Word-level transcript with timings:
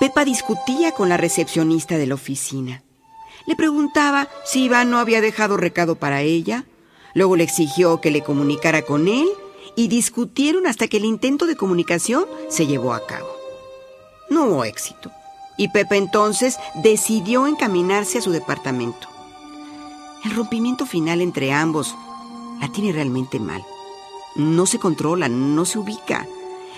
Pepa 0.00 0.24
discutía 0.24 0.92
con 0.92 1.08
la 1.08 1.16
recepcionista 1.16 1.98
de 1.98 2.06
la 2.06 2.14
oficina. 2.14 2.82
Le 3.46 3.56
preguntaba 3.56 4.28
si 4.44 4.64
Iván 4.64 4.90
no 4.90 4.98
había 4.98 5.20
dejado 5.20 5.56
recado 5.56 5.96
para 5.96 6.22
ella. 6.22 6.64
Luego 7.14 7.34
le 7.34 7.44
exigió 7.44 8.00
que 8.00 8.10
le 8.10 8.22
comunicara 8.22 8.82
con 8.82 9.08
él 9.08 9.26
y 9.74 9.88
discutieron 9.88 10.66
hasta 10.66 10.86
que 10.86 10.98
el 10.98 11.04
intento 11.04 11.46
de 11.46 11.56
comunicación 11.56 12.26
se 12.48 12.66
llevó 12.66 12.92
a 12.94 13.06
cabo. 13.06 13.28
No 14.30 14.44
hubo 14.44 14.64
éxito 14.64 15.10
y 15.56 15.68
Pepa 15.68 15.96
entonces 15.96 16.58
decidió 16.76 17.46
encaminarse 17.46 18.18
a 18.18 18.22
su 18.22 18.30
departamento. 18.30 19.08
El 20.24 20.34
rompimiento 20.34 20.86
final 20.86 21.20
entre 21.20 21.52
ambos 21.52 21.96
la 22.60 22.68
tiene 22.70 22.92
realmente 22.92 23.40
mal. 23.40 23.64
No 24.36 24.66
se 24.66 24.78
controla, 24.78 25.28
no 25.28 25.64
se 25.64 25.78
ubica. 25.78 26.26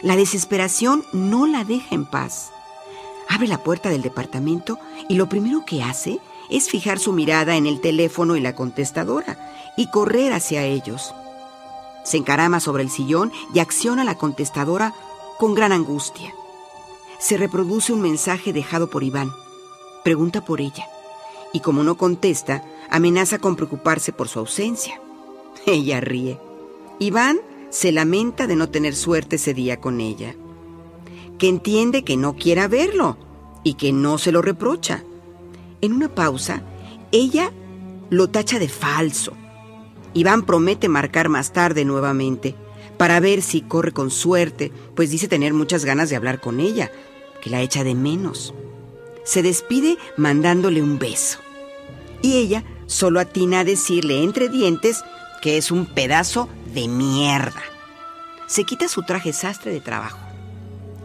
La 0.03 0.17
desesperación 0.17 1.05
no 1.13 1.47
la 1.47 1.65
deja 1.65 1.95
en 1.95 2.07
paz. 2.07 2.53
Abre 3.31 3.47
la 3.47 3.63
puerta 3.63 3.91
del 3.91 4.03
departamento 4.03 4.81
y 5.09 5.15
lo 5.15 5.29
primero 5.29 5.65
que 5.65 5.85
hace 5.85 6.19
es 6.51 6.69
fijar 6.69 6.99
su 6.99 7.13
mirada 7.13 7.57
en 7.57 7.67
el 7.67 7.81
teléfono 7.81 8.35
y 8.35 8.41
la 8.41 8.57
contestadora 8.57 9.73
y 9.77 9.89
correr 9.89 10.33
hacia 10.33 10.65
ellos. 10.65 11.15
Se 12.03 12.17
encarama 12.17 12.59
sobre 12.59 12.83
el 12.83 12.91
sillón 12.91 13.31
y 13.55 13.61
acciona 13.61 14.03
la 14.03 14.17
contestadora 14.17 14.95
con 15.39 15.55
gran 15.55 15.71
angustia. 15.71 16.35
Se 17.21 17.37
reproduce 17.37 17.93
un 17.93 18.01
mensaje 18.01 18.53
dejado 18.53 18.91
por 18.91 19.05
Iván. 19.05 19.31
Pregunta 20.03 20.45
por 20.45 20.61
ella. 20.61 20.89
Y 21.53 21.61
como 21.61 21.85
no 21.85 21.97
contesta, 21.97 22.65
amenaza 22.91 23.39
con 23.39 23.55
preocuparse 23.55 24.13
por 24.13 24.27
su 24.27 24.41
ausencia. 24.41 25.01
Ella 25.67 26.01
ríe. 26.01 26.37
Iván 26.99 27.39
se 27.71 27.93
lamenta 27.93 28.49
de 28.49 28.57
no 28.57 28.71
tener 28.71 28.97
suerte 28.97 29.37
ese 29.37 29.55
día 29.55 29.81
con 29.81 30.01
ella. 30.01 30.35
Que 31.41 31.49
entiende 31.49 32.05
que 32.05 32.19
no 32.19 32.37
quiera 32.37 32.69
verlo 32.69 33.17
y 33.65 33.75
que 33.75 33.95
no 33.95 34.19
se 34.19 34.31
lo 34.31 34.43
reprocha. 34.43 35.03
En 35.81 35.95
una 35.95 36.15
pausa, 36.15 36.63
ella 37.13 37.51
lo 38.11 38.29
tacha 38.29 38.59
de 38.59 38.69
falso. 38.69 39.33
Iván 40.13 40.45
promete 40.45 40.91
marcar 40.91 41.31
más 41.31 41.55
tarde 41.55 41.87
nuevamente 41.87 42.57
para 42.99 43.21
ver 43.21 43.41
si 43.41 43.63
corre 43.63 43.93
con 43.93 44.11
suerte, 44.11 44.71
pues 44.95 45.09
dice 45.09 45.29
tener 45.29 45.55
muchas 45.55 45.87
ganas 45.87 46.11
de 46.11 46.17
hablar 46.17 46.43
con 46.43 46.61
ella, 46.61 46.93
que 47.41 47.49
la 47.49 47.63
echa 47.63 47.85
de 47.85 47.95
menos. 47.95 48.53
Se 49.25 49.43
despide 49.43 49.97
mandándole 50.19 50.83
un 50.83 50.99
beso. 50.99 51.39
Y 52.21 52.37
ella 52.37 52.65
solo 52.85 53.19
atina 53.19 53.61
a 53.61 53.65
decirle 53.65 54.23
entre 54.23 54.51
dientes 54.51 55.03
que 55.41 55.57
es 55.57 55.71
un 55.71 55.87
pedazo 55.87 56.51
de 56.75 56.87
mierda. 56.87 57.63
Se 58.47 58.65
quita 58.65 58.89
su 58.89 59.05
traje 59.05 59.33
sastre 59.33 59.73
de 59.73 59.81
trabajo 59.81 60.30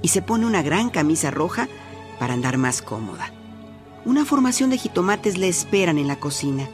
y 0.05 0.09
se 0.09 0.21
pone 0.21 0.45
una 0.45 0.61
gran 0.61 0.91
camisa 0.91 1.31
roja 1.31 1.67
para 2.19 2.35
andar 2.35 2.59
más 2.59 2.83
cómoda. 2.83 3.33
Una 4.05 4.23
formación 4.23 4.69
de 4.69 4.77
jitomates 4.77 5.39
le 5.39 5.47
esperan 5.47 5.97
en 5.97 6.07
la 6.07 6.19
cocina. 6.19 6.69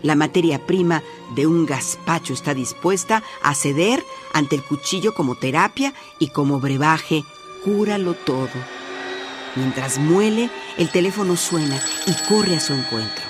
La 0.00 0.14
materia 0.14 0.64
prima 0.64 1.02
de 1.34 1.48
un 1.48 1.66
gazpacho 1.66 2.32
está 2.34 2.54
dispuesta 2.54 3.24
a 3.42 3.52
ceder 3.56 4.00
ante 4.32 4.54
el 4.54 4.62
cuchillo 4.62 5.12
como 5.12 5.34
terapia 5.34 5.92
y 6.20 6.28
como 6.28 6.60
brebaje, 6.60 7.24
cúralo 7.64 8.14
todo. 8.14 8.48
Mientras 9.56 9.98
muele, 9.98 10.48
el 10.78 10.88
teléfono 10.92 11.34
suena 11.34 11.80
y 12.06 12.12
corre 12.28 12.54
a 12.54 12.60
su 12.60 12.74
encuentro. 12.74 13.24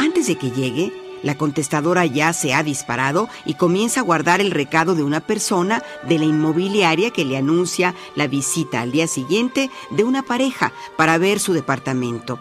Antes 0.00 0.26
de 0.26 0.34
que 0.34 0.50
llegue, 0.50 0.92
la 1.26 1.36
contestadora 1.36 2.06
ya 2.06 2.32
se 2.32 2.54
ha 2.54 2.62
disparado 2.62 3.28
y 3.44 3.54
comienza 3.54 3.98
a 3.98 4.04
guardar 4.04 4.40
el 4.40 4.52
recado 4.52 4.94
de 4.94 5.02
una 5.02 5.18
persona 5.18 5.82
de 6.04 6.20
la 6.20 6.24
inmobiliaria 6.24 7.10
que 7.10 7.24
le 7.24 7.36
anuncia 7.36 7.96
la 8.14 8.28
visita 8.28 8.80
al 8.80 8.92
día 8.92 9.08
siguiente 9.08 9.68
de 9.90 10.04
una 10.04 10.22
pareja 10.22 10.72
para 10.96 11.18
ver 11.18 11.40
su 11.40 11.52
departamento. 11.52 12.38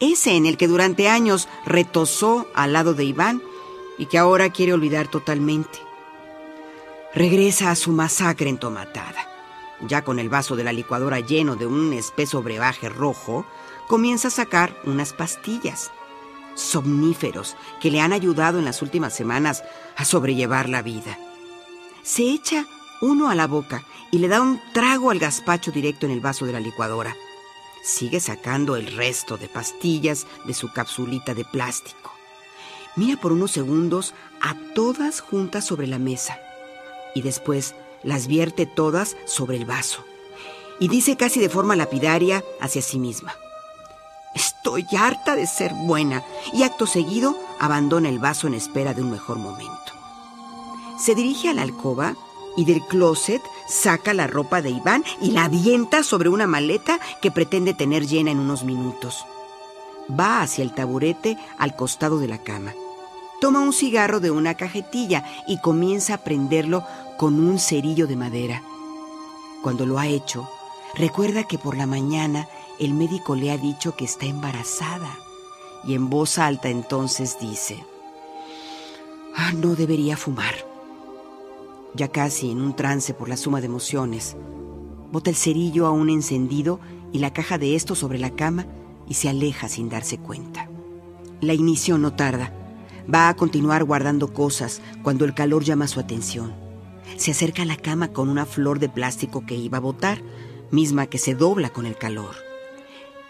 Ese 0.00 0.34
en 0.34 0.44
el 0.44 0.56
que 0.56 0.66
durante 0.66 1.08
años 1.08 1.48
retosó 1.66 2.48
al 2.52 2.72
lado 2.72 2.94
de 2.94 3.04
Iván 3.04 3.42
y 3.96 4.06
que 4.06 4.18
ahora 4.18 4.50
quiere 4.50 4.72
olvidar 4.72 5.06
totalmente. 5.06 5.78
Regresa 7.14 7.70
a 7.70 7.76
su 7.76 7.92
masacre 7.92 8.50
entomatada. 8.50 9.24
Ya 9.86 10.02
con 10.02 10.18
el 10.18 10.28
vaso 10.28 10.56
de 10.56 10.64
la 10.64 10.72
licuadora 10.72 11.20
lleno 11.20 11.54
de 11.54 11.66
un 11.66 11.92
espeso 11.92 12.42
brebaje 12.42 12.88
rojo, 12.88 13.46
comienza 13.86 14.28
a 14.28 14.32
sacar 14.32 14.76
unas 14.84 15.12
pastillas 15.12 15.92
somníferos 16.56 17.56
que 17.80 17.92
le 17.92 18.00
han 18.00 18.12
ayudado 18.12 18.58
en 18.58 18.64
las 18.64 18.82
últimas 18.82 19.14
semanas 19.14 19.62
a 19.94 20.04
sobrellevar 20.04 20.68
la 20.68 20.82
vida. 20.82 21.16
Se 22.02 22.24
echa 22.24 22.66
uno 23.00 23.30
a 23.30 23.34
la 23.34 23.46
boca 23.46 23.84
y 24.10 24.18
le 24.18 24.28
da 24.28 24.40
un 24.40 24.60
trago 24.72 25.10
al 25.10 25.18
gazpacho 25.18 25.70
directo 25.70 26.06
en 26.06 26.12
el 26.12 26.20
vaso 26.20 26.46
de 26.46 26.52
la 26.52 26.60
licuadora. 26.60 27.14
Sigue 27.84 28.18
sacando 28.18 28.74
el 28.76 28.96
resto 28.96 29.36
de 29.36 29.48
pastillas 29.48 30.26
de 30.44 30.54
su 30.54 30.72
capsulita 30.72 31.34
de 31.34 31.44
plástico. 31.44 32.12
Mira 32.96 33.20
por 33.20 33.32
unos 33.32 33.52
segundos 33.52 34.14
a 34.40 34.56
todas 34.74 35.20
juntas 35.20 35.64
sobre 35.64 35.86
la 35.86 35.98
mesa 35.98 36.38
y 37.14 37.22
después 37.22 37.74
las 38.02 38.26
vierte 38.26 38.66
todas 38.66 39.16
sobre 39.26 39.56
el 39.56 39.66
vaso. 39.66 40.04
Y 40.80 40.88
dice 40.88 41.16
casi 41.16 41.40
de 41.40 41.48
forma 41.48 41.76
lapidaria 41.76 42.44
hacia 42.60 42.82
sí 42.82 42.98
misma. 42.98 43.34
Estoy 44.36 44.86
harta 44.94 45.34
de 45.34 45.46
ser 45.46 45.72
buena. 45.72 46.22
Y 46.52 46.62
acto 46.62 46.86
seguido 46.86 47.38
abandona 47.58 48.10
el 48.10 48.18
vaso 48.18 48.46
en 48.46 48.52
espera 48.52 48.92
de 48.92 49.00
un 49.00 49.10
mejor 49.10 49.38
momento. 49.38 49.92
Se 50.98 51.14
dirige 51.14 51.48
a 51.48 51.54
la 51.54 51.62
alcoba 51.62 52.14
y 52.54 52.66
del 52.66 52.82
closet 52.82 53.42
saca 53.66 54.12
la 54.12 54.26
ropa 54.26 54.60
de 54.60 54.68
Iván 54.68 55.04
y 55.22 55.30
la 55.30 55.44
avienta 55.44 56.02
sobre 56.02 56.28
una 56.28 56.46
maleta 56.46 57.00
que 57.22 57.30
pretende 57.30 57.72
tener 57.72 58.06
llena 58.06 58.30
en 58.30 58.38
unos 58.38 58.62
minutos. 58.62 59.24
Va 60.08 60.42
hacia 60.42 60.62
el 60.62 60.74
taburete 60.74 61.38
al 61.56 61.74
costado 61.74 62.18
de 62.18 62.28
la 62.28 62.38
cama. 62.38 62.74
Toma 63.40 63.60
un 63.60 63.72
cigarro 63.72 64.20
de 64.20 64.30
una 64.30 64.52
cajetilla 64.54 65.24
y 65.46 65.60
comienza 65.60 66.14
a 66.14 66.18
prenderlo 66.18 66.84
con 67.16 67.40
un 67.40 67.58
cerillo 67.58 68.06
de 68.06 68.16
madera. 68.16 68.62
Cuando 69.62 69.86
lo 69.86 69.98
ha 69.98 70.06
hecho, 70.06 70.46
recuerda 70.94 71.44
que 71.44 71.56
por 71.56 71.76
la 71.76 71.86
mañana 71.86 72.46
el 72.78 72.94
médico 72.94 73.34
le 73.34 73.50
ha 73.50 73.58
dicho 73.58 73.96
que 73.96 74.04
está 74.04 74.26
embarazada 74.26 75.18
y 75.86 75.94
en 75.94 76.10
voz 76.10 76.38
alta 76.38 76.68
entonces 76.68 77.38
dice, 77.40 77.84
ah, 79.34 79.52
no 79.52 79.74
debería 79.74 80.16
fumar. 80.16 80.54
Ya 81.94 82.08
casi 82.08 82.50
en 82.50 82.60
un 82.60 82.74
trance 82.74 83.14
por 83.14 83.28
la 83.28 83.36
suma 83.36 83.60
de 83.60 83.66
emociones, 83.66 84.36
bota 85.10 85.30
el 85.30 85.36
cerillo 85.36 85.86
aún 85.86 86.10
encendido 86.10 86.80
y 87.12 87.20
la 87.20 87.32
caja 87.32 87.56
de 87.56 87.74
esto 87.74 87.94
sobre 87.94 88.18
la 88.18 88.30
cama 88.30 88.66
y 89.08 89.14
se 89.14 89.28
aleja 89.28 89.68
sin 89.68 89.88
darse 89.88 90.18
cuenta. 90.18 90.68
La 91.40 91.54
inicio 91.54 91.96
no 91.98 92.14
tarda. 92.14 92.52
Va 93.12 93.28
a 93.28 93.36
continuar 93.36 93.84
guardando 93.84 94.32
cosas 94.32 94.82
cuando 95.02 95.24
el 95.24 95.32
calor 95.32 95.62
llama 95.62 95.86
su 95.86 96.00
atención. 96.00 96.54
Se 97.16 97.30
acerca 97.30 97.62
a 97.62 97.66
la 97.66 97.76
cama 97.76 98.08
con 98.08 98.28
una 98.28 98.46
flor 98.46 98.80
de 98.80 98.88
plástico 98.88 99.46
que 99.46 99.54
iba 99.54 99.78
a 99.78 99.80
botar, 99.80 100.20
misma 100.72 101.06
que 101.06 101.18
se 101.18 101.34
dobla 101.34 101.70
con 101.70 101.86
el 101.86 101.96
calor. 101.96 102.45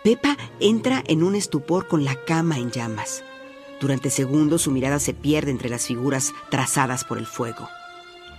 Pepa 0.07 0.37
entra 0.61 1.03
en 1.09 1.25
un 1.25 1.35
estupor 1.35 1.89
con 1.89 2.05
la 2.05 2.15
cama 2.15 2.59
en 2.59 2.71
llamas. 2.71 3.25
Durante 3.81 4.09
segundos 4.09 4.63
su 4.63 4.71
mirada 4.71 5.01
se 5.01 5.15
pierde 5.15 5.51
entre 5.51 5.69
las 5.69 5.85
figuras 5.85 6.33
trazadas 6.49 7.03
por 7.03 7.19
el 7.19 7.27
fuego. 7.27 7.69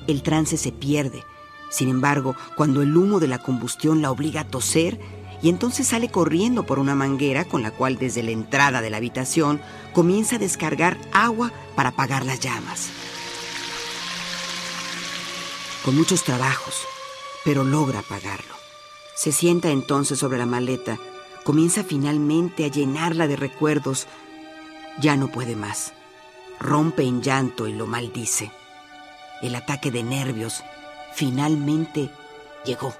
El 0.08 0.24
trance 0.24 0.56
se 0.56 0.72
pierde. 0.72 1.26
Sin 1.70 1.90
embargo, 1.90 2.38
cuando 2.56 2.82
el 2.82 2.96
humo 2.96 3.20
de 3.20 3.28
la 3.28 3.40
combustión 3.40 4.02
la 4.02 4.12
obliga 4.12 4.40
a 4.40 4.48
toser, 4.48 4.98
y 5.42 5.50
entonces 5.50 5.88
sale 5.88 6.08
corriendo 6.08 6.66
por 6.66 6.80
una 6.80 6.96
manguera 6.96 7.44
con 7.44 7.64
la 7.64 7.72
cual 7.72 7.98
desde 7.98 8.24
la 8.24 8.32
entrada 8.32 8.82
de 8.82 8.90
la 8.90 8.96
habitación 8.96 9.60
comienza 9.94 10.38
a 10.38 10.40
descargar 10.40 10.98
agua 11.12 11.52
para 11.76 11.90
apagar 11.90 12.26
las 12.26 12.40
llamas. 12.40 12.88
Con 15.84 15.98
muchos 15.98 16.24
trabajos, 16.24 16.76
pero 17.44 17.66
logra 17.66 18.00
apagarlo. 18.00 18.56
Se 19.18 19.34
sienta 19.34 19.70
entonces 19.70 20.18
sobre 20.18 20.38
la 20.38 20.46
maleta 20.46 20.98
comienza 21.48 21.82
finalmente 21.82 22.66
a 22.66 22.68
llenarla 22.68 23.26
de 23.26 23.38
recuerdos. 23.38 24.06
Ya 25.00 25.16
no 25.16 25.30
puede 25.30 25.56
más. 25.56 25.94
Rompe 26.60 27.04
en 27.04 27.22
llanto 27.22 27.70
y 27.70 27.74
lo 27.74 27.88
maldice. 27.88 28.52
El 29.42 29.56
ataque 29.56 29.90
de 29.90 30.04
nervios 30.04 30.62
finalmente 31.14 32.12
llegó. 32.66 32.94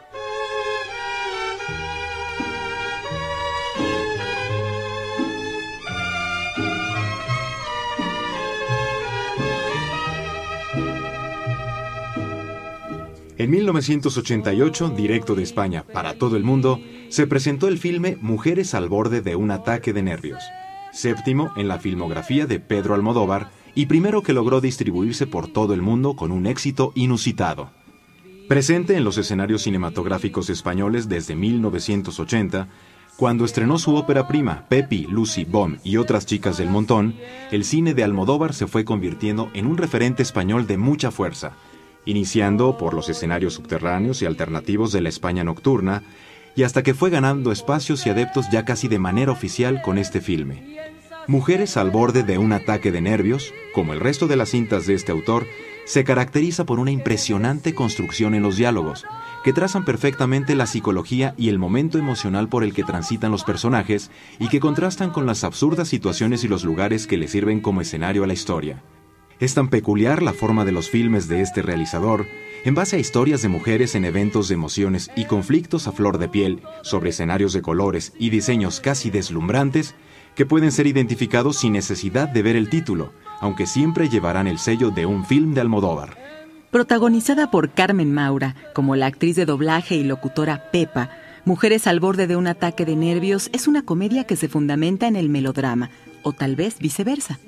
En 13.40 13.52
1988, 13.52 14.90
directo 14.98 15.36
de 15.36 15.44
España 15.44 15.84
para 15.94 16.16
todo 16.16 16.38
el 16.38 16.44
mundo, 16.44 16.82
se 17.10 17.28
presentó 17.28 17.68
el 17.68 17.78
filme 17.78 18.18
Mujeres 18.20 18.74
al 18.74 18.90
borde 18.90 19.22
de 19.22 19.36
un 19.36 19.52
ataque 19.52 19.94
de 19.94 20.02
nervios, 20.02 20.44
séptimo 20.92 21.52
en 21.56 21.68
la 21.68 21.78
filmografía 21.78 22.48
de 22.48 22.60
Pedro 22.60 22.96
Almodóvar 22.96 23.52
y 23.76 23.86
primero 23.86 24.24
que 24.24 24.34
logró 24.34 24.60
distribuirse 24.60 25.28
por 25.28 25.48
todo 25.48 25.76
el 25.76 25.84
mundo 25.84 26.16
con 26.16 26.32
un 26.32 26.48
éxito 26.48 26.94
inusitado. 26.96 27.70
Presente 28.48 28.96
en 28.96 29.04
los 29.04 29.20
escenarios 29.20 29.62
cinematográficos 29.62 30.50
españoles 30.50 31.08
desde 31.08 31.36
1980, 31.36 32.70
cuando 33.18 33.46
estrenó 33.46 33.78
su 33.78 33.96
ópera 33.96 34.28
prima, 34.28 34.66
Pepi, 34.68 35.06
Lucy, 35.10 35.46
Bom 35.46 35.78
y 35.84 35.98
otras 35.98 36.26
chicas 36.26 36.58
del 36.58 36.70
montón, 36.70 37.14
el 37.52 37.66
cine 37.66 37.94
de 37.94 38.04
Almodóvar 38.04 38.56
se 38.56 38.66
fue 38.66 38.84
convirtiendo 38.84 39.52
en 39.54 39.68
un 39.68 39.78
referente 39.78 40.24
español 40.24 40.66
de 40.66 40.78
mucha 40.78 41.12
fuerza, 41.12 41.54
iniciando 42.08 42.78
por 42.78 42.96
los 42.96 43.10
escenarios 43.10 43.54
subterráneos 43.54 44.22
y 44.22 44.26
alternativos 44.26 44.92
de 44.92 45.02
la 45.02 45.10
España 45.10 45.44
nocturna, 45.44 46.04
y 46.56 46.64
hasta 46.64 46.82
que 46.82 46.96
fue 46.96 47.12
ganando 47.12 47.52
espacios 47.52 48.08
y 48.08 48.10
adeptos 48.10 48.48
ya 48.52 48.66
casi 48.66 48.88
de 48.88 48.98
manera 48.98 49.32
oficial 49.32 49.82
con 49.84 50.00
este 50.00 50.22
filme. 50.22 50.78
Mujeres 51.28 51.76
al 51.76 51.92
borde 51.92 52.24
de 52.24 52.38
un 52.38 52.54
ataque 52.54 52.92
de 52.92 53.02
nervios, 53.02 53.54
como 53.76 53.94
el 53.94 54.00
resto 54.00 54.28
de 54.28 54.38
las 54.38 54.50
cintas 54.50 54.88
de 54.88 54.94
este 54.94 55.12
autor, 55.12 55.46
se 55.86 56.04
caracteriza 56.04 56.66
por 56.66 56.80
una 56.80 56.92
impresionante 56.92 57.76
construcción 57.76 58.34
en 58.34 58.44
los 58.44 58.56
diálogos, 58.56 59.06
que 59.44 59.54
trazan 59.54 59.86
perfectamente 59.86 60.56
la 60.56 60.68
psicología 60.68 61.36
y 61.38 61.50
el 61.50 61.60
momento 61.60 61.98
emocional 61.98 62.48
por 62.48 62.64
el 62.64 62.74
que 62.74 62.84
transitan 62.84 63.32
los 63.32 63.44
personajes 63.44 64.10
y 64.40 64.48
que 64.48 64.60
contrastan 64.62 65.12
con 65.12 65.26
las 65.26 65.44
absurdas 65.44 65.90
situaciones 65.90 66.44
y 66.44 66.48
los 66.48 66.64
lugares 66.64 67.08
que 67.08 67.18
le 67.18 67.28
sirven 67.28 67.60
como 67.60 67.82
escenario 67.82 68.24
a 68.24 68.28
la 68.28 68.34
historia. 68.34 68.82
Es 69.40 69.54
tan 69.54 69.70
peculiar 69.70 70.24
la 70.24 70.34
forma 70.34 70.66
de 70.66 70.72
los 70.72 70.90
filmes 70.90 71.28
de 71.28 71.42
este 71.42 71.62
realizador, 71.62 72.26
en 72.64 72.74
base 72.74 72.96
a 72.96 73.00
historias 73.00 73.42
de 73.44 73.50
mujeres 73.50 73.94
en 73.94 74.04
eventos 74.04 74.48
de 74.48 74.56
emociones 74.56 75.12
y 75.16 75.26
conflictos 75.26 75.88
a 75.88 75.92
flor 75.92 76.18
de 76.18 76.28
piel, 76.28 76.62
sobre 76.82 77.12
escenarios 77.12 77.54
de 77.54 77.62
colores 77.62 78.14
y 78.18 78.32
diseños 78.32 78.80
casi 78.80 79.12
deslumbrantes, 79.12 79.94
que 80.36 80.46
pueden 80.46 80.72
ser 80.72 80.88
identificados 80.88 81.58
sin 81.58 81.74
necesidad 81.74 82.28
de 82.28 82.42
ver 82.42 82.56
el 82.56 82.70
título, 82.70 83.12
aunque 83.40 83.68
siempre 83.68 84.10
llevarán 84.10 84.48
el 84.48 84.58
sello 84.58 84.90
de 84.90 85.06
un 85.06 85.26
film 85.26 85.54
de 85.54 85.62
Almodóvar. 85.62 86.18
Protagonizada 86.72 87.52
por 87.52 87.72
Carmen 87.72 88.14
Maura, 88.14 88.56
como 88.74 88.96
la 88.96 89.06
actriz 89.06 89.36
de 89.36 89.46
doblaje 89.46 89.96
y 89.96 90.04
locutora 90.04 90.72
Pepa, 90.72 91.10
Mujeres 91.48 91.88
al 91.88 92.02
borde 92.02 92.28
de 92.28 92.36
un 92.36 92.46
ataque 92.46 92.84
de 92.84 92.98
nervios 92.98 93.50
es 93.54 93.70
una 93.70 93.82
comedia 93.82 94.26
que 94.26 94.36
se 94.36 94.50
fundamenta 94.50 95.08
en 95.08 95.16
el 95.16 95.30
melodrama, 95.30 95.90
o 96.22 96.34
tal 96.34 96.58
vez 96.58 96.78
viceversa. 96.78 97.40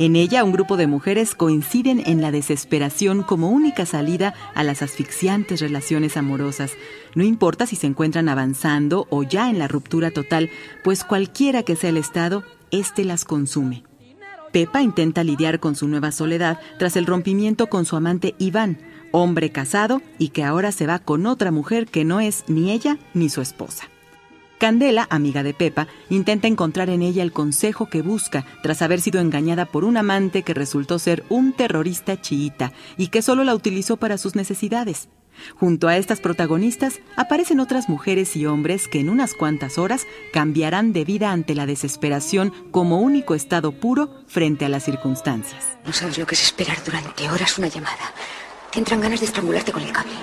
En 0.00 0.16
ella, 0.16 0.42
un 0.42 0.50
grupo 0.50 0.76
de 0.76 0.88
mujeres 0.88 1.36
coinciden 1.36 2.02
en 2.04 2.20
la 2.20 2.32
desesperación 2.32 3.22
como 3.22 3.50
única 3.50 3.86
salida 3.86 4.34
a 4.54 4.64
las 4.64 4.82
asfixiantes 4.82 5.60
relaciones 5.60 6.16
amorosas. 6.16 6.72
No 7.14 7.22
importa 7.22 7.64
si 7.64 7.76
se 7.76 7.86
encuentran 7.86 8.28
avanzando 8.28 9.06
o 9.10 9.22
ya 9.22 9.48
en 9.48 9.60
la 9.60 9.68
ruptura 9.68 10.10
total, 10.10 10.50
pues 10.82 11.04
cualquiera 11.04 11.62
que 11.62 11.76
sea 11.76 11.90
el 11.90 11.96
estado, 11.96 12.42
éste 12.72 13.04
las 13.04 13.24
consume. 13.24 13.84
Pepa 14.52 14.82
intenta 14.82 15.22
lidiar 15.22 15.60
con 15.60 15.76
su 15.76 15.86
nueva 15.86 16.10
soledad 16.10 16.58
tras 16.76 16.96
el 16.96 17.06
rompimiento 17.06 17.68
con 17.68 17.84
su 17.84 17.94
amante 17.94 18.34
Iván, 18.38 18.78
hombre 19.12 19.50
casado 19.50 20.02
y 20.18 20.30
que 20.30 20.42
ahora 20.42 20.72
se 20.72 20.88
va 20.88 20.98
con 20.98 21.24
otra 21.26 21.52
mujer 21.52 21.86
que 21.86 22.04
no 22.04 22.18
es 22.18 22.42
ni 22.48 22.72
ella 22.72 22.98
ni 23.14 23.28
su 23.28 23.40
esposa. 23.40 23.84
Candela, 24.58 25.06
amiga 25.10 25.42
de 25.42 25.52
Pepa, 25.54 25.88
intenta 26.10 26.46
encontrar 26.46 26.88
en 26.88 27.02
ella 27.02 27.22
el 27.22 27.32
consejo 27.32 27.88
que 27.88 28.02
busca 28.02 28.46
tras 28.62 28.82
haber 28.82 29.00
sido 29.00 29.20
engañada 29.20 29.66
por 29.66 29.84
un 29.84 29.96
amante 29.96 30.42
que 30.42 30.54
resultó 30.54 30.98
ser 30.98 31.24
un 31.28 31.52
terrorista 31.52 32.20
chiita 32.20 32.72
y 32.96 33.08
que 33.08 33.22
solo 33.22 33.44
la 33.44 33.54
utilizó 33.54 33.96
para 33.96 34.18
sus 34.18 34.36
necesidades. 34.36 35.08
Junto 35.56 35.88
a 35.88 35.96
estas 35.96 36.20
protagonistas 36.20 37.00
aparecen 37.16 37.58
otras 37.58 37.88
mujeres 37.88 38.36
y 38.36 38.46
hombres 38.46 38.86
que 38.86 39.00
en 39.00 39.10
unas 39.10 39.34
cuantas 39.34 39.78
horas 39.78 40.06
cambiarán 40.32 40.92
de 40.92 41.04
vida 41.04 41.32
ante 41.32 41.54
la 41.56 41.66
desesperación 41.66 42.52
como 42.70 43.00
único 43.00 43.34
estado 43.34 43.72
puro 43.72 44.22
frente 44.28 44.64
a 44.64 44.68
las 44.68 44.84
circunstancias. 44.84 45.76
No 45.84 45.92
sabes 45.92 46.18
lo 46.18 46.26
que 46.26 46.36
es 46.36 46.42
esperar 46.42 46.78
durante 46.84 47.28
horas 47.28 47.58
una 47.58 47.68
llamada. 47.68 48.14
Te 48.70 48.78
entran 48.78 49.00
ganas 49.00 49.20
de 49.20 49.26
estrangularte 49.26 49.72
con 49.72 49.82
el 49.82 49.92
cable. 49.92 50.14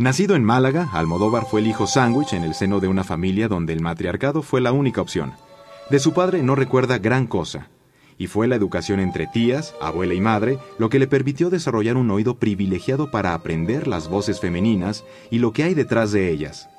Nacido 0.00 0.34
en 0.34 0.44
Málaga, 0.44 0.88
Almodóvar 0.94 1.44
fue 1.44 1.60
el 1.60 1.66
hijo 1.66 1.86
sándwich 1.86 2.32
en 2.32 2.42
el 2.42 2.54
seno 2.54 2.80
de 2.80 2.88
una 2.88 3.04
familia 3.04 3.48
donde 3.48 3.74
el 3.74 3.82
matriarcado 3.82 4.40
fue 4.40 4.62
la 4.62 4.72
única 4.72 5.02
opción. 5.02 5.34
De 5.90 5.98
su 5.98 6.14
padre 6.14 6.42
no 6.42 6.54
recuerda 6.54 6.96
gran 6.96 7.26
cosa, 7.26 7.68
y 8.16 8.26
fue 8.26 8.48
la 8.48 8.56
educación 8.56 8.98
entre 8.98 9.26
tías, 9.26 9.74
abuela 9.78 10.14
y 10.14 10.20
madre 10.22 10.58
lo 10.78 10.88
que 10.88 10.98
le 10.98 11.06
permitió 11.06 11.50
desarrollar 11.50 11.98
un 11.98 12.10
oído 12.10 12.36
privilegiado 12.36 13.10
para 13.10 13.34
aprender 13.34 13.86
las 13.86 14.08
voces 14.08 14.40
femeninas 14.40 15.04
y 15.30 15.38
lo 15.38 15.52
que 15.52 15.64
hay 15.64 15.74
detrás 15.74 16.12
de 16.12 16.30
ellas. 16.30 16.70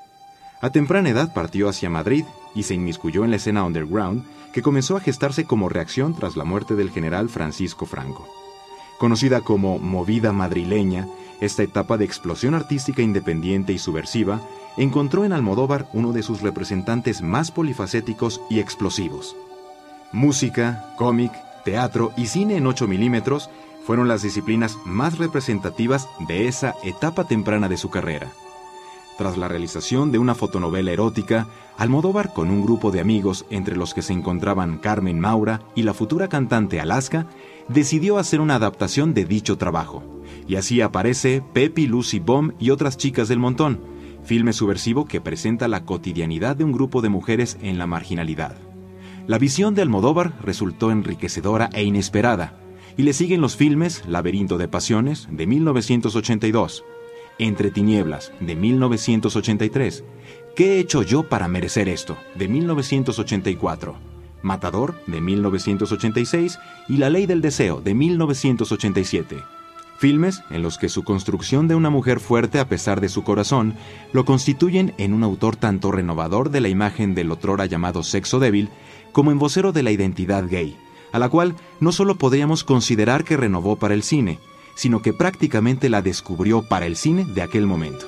A 0.60 0.72
temprana 0.72 1.10
edad 1.10 1.32
partió 1.32 1.70
hacia 1.70 1.92
Madrid 1.92 2.26
y 2.56 2.64
se 2.64 2.74
inmiscuyó 2.74 3.24
en 3.24 3.30
la 3.30 3.36
escena 3.36 3.64
underground 3.64 4.26
que 4.52 4.64
comenzó 4.64 4.98
a 4.98 5.00
gestarse 5.00 5.46
como 5.46 5.70
reacción 5.70 6.16
tras 6.16 6.36
la 6.36 6.44
muerte 6.44 6.74
del 6.74 6.90
general 6.90 7.30
Francisco 7.30 7.86
Franco. 7.86 8.41
Conocida 9.02 9.42
como 9.42 9.80
movida 9.80 10.32
madrileña, 10.32 11.08
esta 11.40 11.64
etapa 11.64 11.98
de 11.98 12.06
explosión 12.06 12.54
artística 12.54 13.02
independiente 13.02 13.74
y 13.74 13.80
subversiva 13.80 14.40
encontró 14.78 15.26
en 15.26 15.34
Almodóvar 15.34 15.90
uno 15.92 16.14
de 16.14 16.22
sus 16.22 16.42
representantes 16.42 17.24
más 17.24 17.50
polifacéticos 17.50 18.42
y 18.48 18.60
explosivos. 18.60 19.36
Música, 20.12 20.94
cómic, 21.00 21.32
teatro 21.66 22.14
y 22.16 22.28
cine 22.28 22.58
en 22.58 22.68
8 22.68 22.88
milímetros 22.88 23.50
fueron 23.88 24.08
las 24.08 24.22
disciplinas 24.22 24.78
más 24.86 25.18
representativas 25.18 26.08
de 26.28 26.48
esa 26.48 26.76
etapa 26.84 27.24
temprana 27.24 27.70
de 27.70 27.78
su 27.78 27.90
carrera. 27.90 28.32
Tras 29.18 29.38
la 29.38 29.48
realización 29.48 30.12
de 30.12 30.20
una 30.20 30.36
fotonovela 30.36 30.92
erótica, 30.92 31.48
Almodóvar 31.78 32.34
con 32.34 32.50
un 32.50 32.64
grupo 32.64 32.92
de 32.92 33.00
amigos 33.00 33.46
entre 33.50 33.76
los 33.76 33.94
que 33.94 34.02
se 34.02 34.14
encontraban 34.14 34.78
Carmen 34.78 35.20
Maura 35.20 35.62
y 35.76 35.84
la 35.84 35.94
futura 35.94 36.28
cantante 36.28 36.80
Alaska, 36.80 37.28
decidió 37.68 38.18
hacer 38.18 38.40
una 38.40 38.56
adaptación 38.56 39.14
de 39.14 39.26
dicho 39.26 39.58
trabajo. 39.58 40.04
Y 40.48 40.56
así 40.56 40.82
aparece 40.82 41.44
Pepi, 41.54 41.88
Lucy 41.88 42.20
Bomb 42.20 42.54
y 42.60 42.70
otras 42.70 42.98
chicas 42.98 43.28
del 43.28 43.40
montón, 43.40 43.80
filme 44.24 44.54
subversivo 44.54 45.06
que 45.06 45.22
presenta 45.22 45.68
la 45.68 45.86
cotidianidad 45.86 46.56
de 46.56 46.64
un 46.64 46.72
grupo 46.72 47.02
de 47.02 47.10
mujeres 47.10 47.58
en 47.62 47.78
la 47.78 47.88
marginalidad. 47.88 48.56
La 49.28 49.38
visión 49.38 49.76
de 49.76 49.82
Almodóvar 49.82 50.34
resultó 50.42 50.92
enriquecedora 50.92 51.70
e 51.74 51.84
inesperada, 51.84 52.58
y 52.98 53.04
le 53.04 53.14
siguen 53.14 53.42
los 53.42 53.56
filmes 53.56 54.04
Laberinto 54.08 54.58
de 54.58 54.68
Pasiones 54.68 55.28
de 55.32 55.48
1982, 55.48 56.84
Entre 57.40 57.72
Tinieblas 57.72 58.32
de 58.40 58.56
1983, 58.56 60.04
¿Qué 60.56 60.74
he 60.76 60.80
hecho 60.80 61.02
yo 61.02 61.24
para 61.24 61.48
merecer 61.48 61.88
esto? 61.88 62.18
de 62.36 62.48
1984, 62.48 63.96
Matador 64.42 64.96
de 65.08 65.22
1986 65.22 66.60
y 66.90 66.98
La 66.98 67.10
Ley 67.10 67.26
del 67.26 67.42
Deseo 67.42 67.82
de 67.82 67.94
1987 67.94 69.38
filmes 70.02 70.42
en 70.50 70.64
los 70.64 70.80
que 70.80 70.90
su 70.90 71.04
construcción 71.04 71.68
de 71.68 71.76
una 71.76 71.92
mujer 71.92 72.20
fuerte 72.20 72.58
a 72.60 72.68
pesar 72.68 73.02
de 73.02 73.08
su 73.08 73.24
corazón 73.24 73.76
lo 74.14 74.26
constituyen 74.26 74.96
en 74.98 75.14
un 75.14 75.24
autor 75.24 75.56
tanto 75.56 75.92
renovador 75.92 76.50
de 76.50 76.60
la 76.60 76.70
imagen 76.70 77.14
del 77.14 77.32
otrora 77.32 77.68
llamado 77.68 78.02
sexo 78.02 78.40
débil 78.40 78.70
como 79.12 79.32
en 79.32 79.38
vocero 79.38 79.72
de 79.72 79.84
la 79.84 79.92
identidad 79.92 80.50
gay, 80.50 80.76
a 81.12 81.20
la 81.20 81.30
cual 81.30 81.56
no 81.80 81.92
solo 81.92 82.16
podríamos 82.16 82.64
considerar 82.64 83.24
que 83.24 83.38
renovó 83.38 83.76
para 83.76 83.94
el 83.94 84.02
cine, 84.02 84.40
sino 84.76 85.02
que 85.02 85.14
prácticamente 85.14 85.90
la 85.90 86.02
descubrió 86.02 86.62
para 86.62 86.86
el 86.86 86.96
cine 86.96 87.26
de 87.26 87.42
aquel 87.42 87.66
momento. 87.66 88.08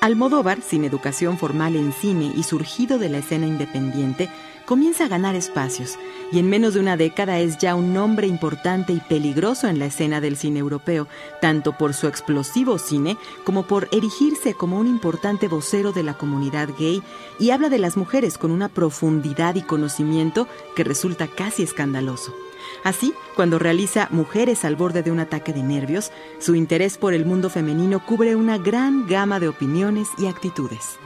Almodóvar, 0.00 0.60
sin 0.62 0.84
educación 0.84 1.38
formal 1.38 1.74
en 1.74 1.92
cine 1.92 2.32
y 2.36 2.42
surgido 2.42 2.98
de 2.98 3.08
la 3.08 3.18
escena 3.18 3.46
independiente, 3.46 4.28
comienza 4.66 5.04
a 5.04 5.08
ganar 5.08 5.34
espacios 5.34 5.98
y 6.32 6.38
en 6.38 6.50
menos 6.50 6.74
de 6.74 6.80
una 6.80 6.96
década 6.96 7.38
es 7.38 7.56
ya 7.56 7.74
un 7.74 7.94
nombre 7.94 8.26
importante 8.26 8.92
y 8.92 9.00
peligroso 9.00 9.68
en 9.68 9.78
la 9.78 9.86
escena 9.86 10.20
del 10.20 10.36
cine 10.36 10.58
europeo, 10.58 11.06
tanto 11.40 11.72
por 11.72 11.94
su 11.94 12.08
explosivo 12.08 12.78
cine 12.78 13.16
como 13.44 13.62
por 13.62 13.88
erigirse 13.92 14.54
como 14.54 14.78
un 14.78 14.88
importante 14.88 15.48
vocero 15.48 15.92
de 15.92 16.02
la 16.02 16.14
comunidad 16.14 16.68
gay 16.78 17.02
y 17.38 17.50
habla 17.50 17.68
de 17.68 17.78
las 17.78 17.96
mujeres 17.96 18.36
con 18.36 18.50
una 18.50 18.68
profundidad 18.68 19.54
y 19.54 19.62
conocimiento 19.62 20.48
que 20.74 20.84
resulta 20.84 21.28
casi 21.28 21.62
escandaloso. 21.62 22.34
Así, 22.82 23.14
cuando 23.36 23.58
realiza 23.58 24.08
Mujeres 24.10 24.64
al 24.64 24.76
borde 24.76 25.02
de 25.02 25.12
un 25.12 25.20
ataque 25.20 25.52
de 25.52 25.62
nervios, 25.62 26.10
su 26.40 26.54
interés 26.54 26.98
por 26.98 27.14
el 27.14 27.24
mundo 27.24 27.50
femenino 27.50 28.04
cubre 28.04 28.34
una 28.34 28.58
gran 28.58 29.06
gama 29.06 29.38
de 29.38 29.48
opiniones 29.48 30.08
y 30.18 30.26
actitudes. 30.26 30.98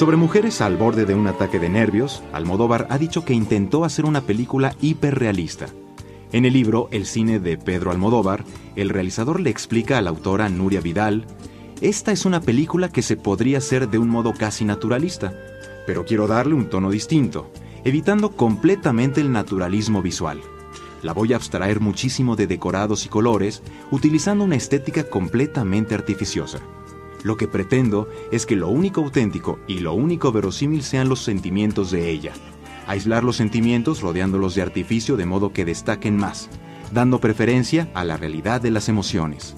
Sobre 0.00 0.16
mujeres 0.16 0.62
al 0.62 0.78
borde 0.78 1.04
de 1.04 1.14
un 1.14 1.26
ataque 1.26 1.58
de 1.58 1.68
nervios, 1.68 2.22
Almodóvar 2.32 2.86
ha 2.88 2.96
dicho 2.96 3.22
que 3.26 3.34
intentó 3.34 3.84
hacer 3.84 4.06
una 4.06 4.22
película 4.22 4.74
hiperrealista. 4.80 5.66
En 6.32 6.46
el 6.46 6.54
libro 6.54 6.88
El 6.90 7.04
cine 7.04 7.38
de 7.38 7.58
Pedro 7.58 7.90
Almodóvar, 7.90 8.42
el 8.76 8.88
realizador 8.88 9.40
le 9.40 9.50
explica 9.50 9.98
a 9.98 10.00
la 10.00 10.08
autora 10.08 10.48
Nuria 10.48 10.80
Vidal, 10.80 11.26
esta 11.82 12.12
es 12.12 12.24
una 12.24 12.40
película 12.40 12.88
que 12.88 13.02
se 13.02 13.18
podría 13.18 13.58
hacer 13.58 13.90
de 13.90 13.98
un 13.98 14.08
modo 14.08 14.32
casi 14.32 14.64
naturalista, 14.64 15.34
pero 15.86 16.06
quiero 16.06 16.26
darle 16.26 16.54
un 16.54 16.70
tono 16.70 16.88
distinto, 16.88 17.50
evitando 17.84 18.30
completamente 18.30 19.20
el 19.20 19.30
naturalismo 19.30 20.00
visual. 20.00 20.40
La 21.02 21.12
voy 21.12 21.34
a 21.34 21.36
abstraer 21.36 21.80
muchísimo 21.80 22.36
de 22.36 22.46
decorados 22.46 23.04
y 23.04 23.10
colores, 23.10 23.62
utilizando 23.90 24.44
una 24.44 24.56
estética 24.56 25.04
completamente 25.04 25.94
artificiosa. 25.94 26.60
Lo 27.22 27.36
que 27.36 27.48
pretendo 27.48 28.08
es 28.32 28.46
que 28.46 28.56
lo 28.56 28.68
único 28.68 29.02
auténtico 29.02 29.58
y 29.66 29.80
lo 29.80 29.92
único 29.92 30.32
verosímil 30.32 30.82
sean 30.82 31.08
los 31.08 31.20
sentimientos 31.20 31.90
de 31.90 32.10
ella, 32.10 32.32
aislar 32.86 33.24
los 33.24 33.36
sentimientos 33.36 34.00
rodeándolos 34.00 34.54
de 34.54 34.62
artificio 34.62 35.16
de 35.16 35.26
modo 35.26 35.52
que 35.52 35.64
destaquen 35.64 36.16
más, 36.16 36.48
dando 36.92 37.20
preferencia 37.20 37.90
a 37.94 38.04
la 38.04 38.16
realidad 38.16 38.60
de 38.60 38.70
las 38.70 38.88
emociones. 38.88 39.54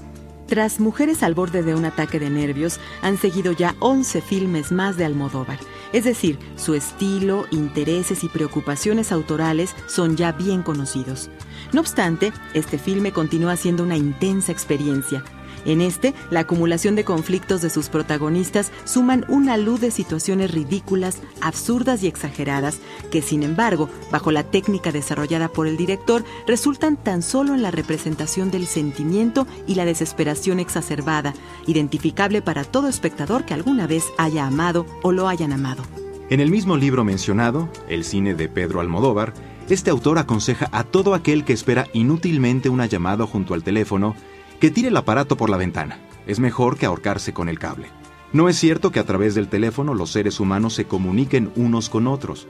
Tras 0.52 0.80
Mujeres 0.80 1.22
al 1.22 1.32
borde 1.32 1.62
de 1.62 1.74
un 1.74 1.86
ataque 1.86 2.18
de 2.18 2.28
nervios, 2.28 2.78
han 3.00 3.16
seguido 3.16 3.52
ya 3.52 3.74
11 3.78 4.20
filmes 4.20 4.70
más 4.70 4.98
de 4.98 5.06
Almodóvar. 5.06 5.58
Es 5.94 6.04
decir, 6.04 6.38
su 6.56 6.74
estilo, 6.74 7.46
intereses 7.50 8.22
y 8.22 8.28
preocupaciones 8.28 9.12
autorales 9.12 9.74
son 9.86 10.14
ya 10.14 10.32
bien 10.32 10.62
conocidos. 10.62 11.30
No 11.72 11.80
obstante, 11.80 12.34
este 12.52 12.76
filme 12.76 13.12
continúa 13.12 13.56
siendo 13.56 13.82
una 13.82 13.96
intensa 13.96 14.52
experiencia, 14.52 15.24
en 15.64 15.80
este, 15.80 16.14
la 16.30 16.40
acumulación 16.40 16.96
de 16.96 17.04
conflictos 17.04 17.62
de 17.62 17.70
sus 17.70 17.88
protagonistas 17.88 18.72
suman 18.84 19.24
una 19.28 19.56
luz 19.56 19.80
de 19.80 19.90
situaciones 19.90 20.50
ridículas, 20.50 21.18
absurdas 21.40 22.02
y 22.02 22.06
exageradas, 22.06 22.78
que 23.10 23.22
sin 23.22 23.42
embargo, 23.42 23.88
bajo 24.10 24.32
la 24.32 24.44
técnica 24.44 24.92
desarrollada 24.92 25.48
por 25.48 25.66
el 25.66 25.76
director, 25.76 26.24
resultan 26.46 26.96
tan 26.96 27.22
solo 27.22 27.54
en 27.54 27.62
la 27.62 27.70
representación 27.70 28.50
del 28.50 28.66
sentimiento 28.66 29.46
y 29.66 29.74
la 29.74 29.84
desesperación 29.84 30.60
exacerbada, 30.60 31.34
identificable 31.66 32.42
para 32.42 32.64
todo 32.64 32.88
espectador 32.88 33.44
que 33.44 33.54
alguna 33.54 33.86
vez 33.86 34.04
haya 34.18 34.46
amado 34.46 34.86
o 35.02 35.12
lo 35.12 35.28
hayan 35.28 35.52
amado. 35.52 35.82
En 36.30 36.40
el 36.40 36.50
mismo 36.50 36.76
libro 36.76 37.04
mencionado, 37.04 37.68
El 37.88 38.04
cine 38.04 38.34
de 38.34 38.48
Pedro 38.48 38.80
Almodóvar, 38.80 39.34
este 39.68 39.90
autor 39.90 40.18
aconseja 40.18 40.68
a 40.72 40.84
todo 40.84 41.14
aquel 41.14 41.44
que 41.44 41.52
espera 41.52 41.86
inútilmente 41.92 42.68
una 42.68 42.86
llamada 42.86 43.26
junto 43.26 43.54
al 43.54 43.62
teléfono 43.62 44.14
que 44.62 44.70
tire 44.70 44.90
el 44.90 44.96
aparato 44.96 45.36
por 45.36 45.50
la 45.50 45.56
ventana. 45.56 45.98
Es 46.24 46.38
mejor 46.38 46.78
que 46.78 46.86
ahorcarse 46.86 47.32
con 47.32 47.48
el 47.48 47.58
cable. 47.58 47.88
No 48.32 48.48
es 48.48 48.56
cierto 48.56 48.92
que 48.92 49.00
a 49.00 49.04
través 49.04 49.34
del 49.34 49.48
teléfono 49.48 49.92
los 49.92 50.12
seres 50.12 50.38
humanos 50.38 50.74
se 50.74 50.84
comuniquen 50.84 51.50
unos 51.56 51.88
con 51.88 52.06
otros. 52.06 52.46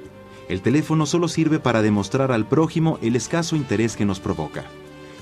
El 0.50 0.60
teléfono 0.60 1.06
solo 1.06 1.26
sirve 1.26 1.58
para 1.58 1.80
demostrar 1.80 2.30
al 2.30 2.46
prójimo 2.46 2.98
el 3.00 3.16
escaso 3.16 3.56
interés 3.56 3.96
que 3.96 4.04
nos 4.04 4.20
provoca. 4.20 4.66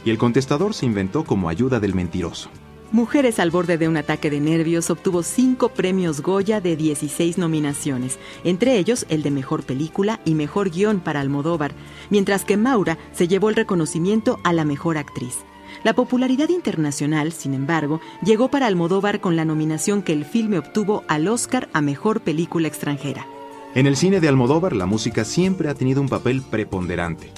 Y 0.05 0.11
el 0.11 0.19
contestador 0.19 0.75
se 0.75 0.85
inventó 0.85 1.23
como 1.23 1.49
ayuda 1.49 1.79
del 1.79 1.95
mentiroso. 1.95 2.51
Mujeres 2.91 3.39
al 3.39 3.53
borde 3.53 3.79
de 3.79 3.87
un 3.87 3.97
ataque 3.97 4.29
de 4.29 4.41
nervios 4.41 4.91
obtuvo 4.91 5.23
cinco 5.23 5.69
premios 5.69 6.23
Goya 6.23 6.61
de 6.61 6.75
16 6.75 7.39
nominaciones, 7.39 8.19
entre 8.43 8.79
ellos 8.79 9.07
el 9.11 9.23
de 9.23 9.31
Mejor 9.31 9.63
Película 9.63 10.19
y 10.25 10.35
Mejor 10.35 10.71
Guión 10.71 10.99
para 10.99 11.21
Almodóvar, 11.21 11.71
mientras 12.11 12.45
que 12.45 12.57
Maura 12.57 12.99
se 13.13 13.29
llevó 13.29 13.49
el 13.49 13.55
reconocimiento 13.55 14.41
a 14.43 14.53
la 14.53 14.65
Mejor 14.65 14.99
Actriz. 14.99 15.45
La 15.83 15.95
popularidad 15.95 16.51
internacional, 16.51 17.33
sin 17.33 17.55
embargo, 17.55 18.01
llegó 18.23 18.49
para 18.49 18.67
Almodóvar 18.67 19.21
con 19.21 19.35
la 19.35 19.47
nominación 19.47 20.03
que 20.03 20.13
el 20.13 20.27
filme 20.27 20.59
obtuvo 20.59 21.05
al 21.09 21.27
Oscar 21.27 21.71
a 21.73 21.81
Mejor 21.81 22.21
Película 22.21 22.69
Extranjera. 22.69 23.27
En 23.75 23.87
el 23.87 23.97
cine 23.97 24.21
de 24.21 24.29
Almodóvar 24.29 24.77
la 24.77 24.85
música 24.85 25.25
siempre 25.25 25.71
ha 25.71 25.75
tenido 25.75 26.03
un 26.03 26.09
papel 26.09 26.43
preponderante. 26.43 27.31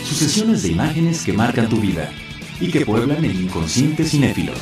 Sucesiones 0.04 0.62
de 0.62 0.68
imágenes 0.70 1.24
que 1.24 1.32
marcan 1.32 1.68
tu 1.68 1.76
vida 1.76 2.10
y 2.60 2.70
que 2.70 2.84
pueblan 2.84 3.24
el 3.24 3.40
inconsciente 3.40 4.04
cinéfilo. 4.04 4.52